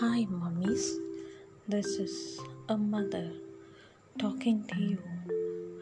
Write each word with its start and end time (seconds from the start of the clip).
Hi, 0.00 0.26
mummies. 0.30 0.96
This 1.66 1.86
is 2.02 2.38
a 2.68 2.76
mother 2.76 3.32
talking 4.16 4.62
to 4.68 4.80
you, 4.80 4.98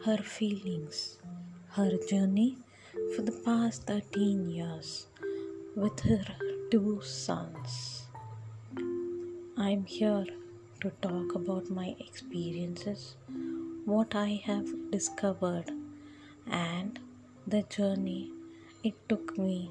her 0.05 0.17
feelings, 0.17 1.19
her 1.73 1.91
journey 2.09 2.57
for 3.15 3.21
the 3.21 3.35
past 3.45 3.83
13 3.83 4.49
years 4.49 5.05
with 5.75 5.99
her 5.99 6.25
two 6.71 6.99
sons. 7.03 8.07
I'm 9.55 9.85
here 9.85 10.25
to 10.81 10.89
talk 11.03 11.35
about 11.35 11.69
my 11.69 11.95
experiences, 11.99 13.17
what 13.85 14.15
I 14.15 14.41
have 14.45 14.89
discovered, 14.89 15.69
and 16.47 16.99
the 17.45 17.61
journey 17.77 18.31
it 18.83 18.95
took 19.07 19.37
me 19.37 19.69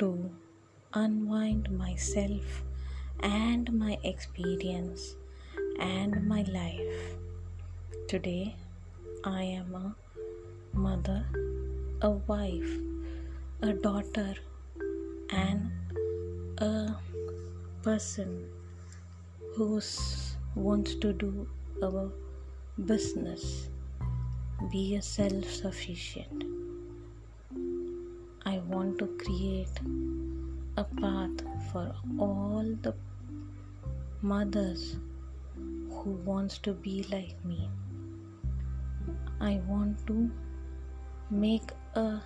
to 0.00 0.28
unwind 0.92 1.70
myself 1.70 2.64
and 3.22 3.72
my 3.72 3.98
experience 4.04 5.16
and 5.78 6.26
my 6.26 6.42
life. 6.42 7.16
Today, 8.08 8.56
I 9.24 9.42
am 9.42 9.74
a 9.74 9.94
mother, 10.72 11.24
a 12.02 12.10
wife, 12.10 12.78
a 13.62 13.72
daughter, 13.72 14.34
and 15.30 15.70
a 16.58 16.94
person 17.82 18.48
who 19.54 19.80
wants 20.54 20.94
to 20.96 21.12
do 21.12 21.48
a 21.82 22.08
business, 22.82 23.68
be 24.70 24.96
a 24.96 25.02
self 25.02 25.44
sufficient. 25.44 26.44
I 28.46 28.58
want 28.68 28.98
to 29.00 29.06
create 29.24 29.80
a 30.76 30.84
path 30.84 31.40
for 31.70 31.94
all 32.18 32.64
the 32.82 32.94
mothers 34.22 34.96
who 35.56 36.10
wants 36.24 36.58
to 36.58 36.72
be 36.72 37.04
like 37.10 37.44
me. 37.44 37.70
I 39.40 39.60
want 39.66 40.06
to 40.06 40.30
make 41.30 41.70
a 41.94 42.20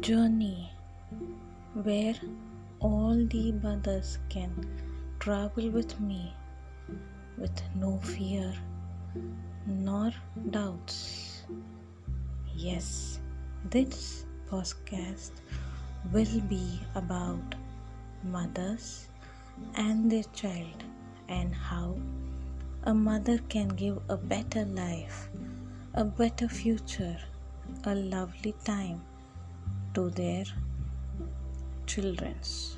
journey 0.00 0.70
where 1.74 2.14
all 2.80 3.26
the 3.26 3.52
mothers 3.52 4.18
can 4.28 4.50
travel 5.18 5.70
with 5.70 6.00
me 6.00 6.34
with 7.38 7.62
no 7.74 7.98
fear 7.98 8.52
nor 9.66 10.10
doubts. 10.50 11.44
Yes 12.54 13.20
this 13.70 14.24
podcast 14.48 15.32
will 16.12 16.40
be 16.42 16.80
about 16.94 17.54
mothers 18.22 19.08
and 19.74 20.10
their 20.10 20.24
child 20.34 20.84
and 21.28 21.54
how 21.54 21.96
a 22.84 22.94
mother 22.94 23.38
can 23.48 23.68
give 23.68 23.98
a 24.08 24.16
better 24.16 24.64
life, 24.64 25.28
a 25.94 26.04
better 26.04 26.48
future, 26.48 27.18
a 27.84 27.94
lovely 27.94 28.54
time 28.64 29.02
to 29.94 30.10
their 30.10 30.44
children's. 31.86 32.76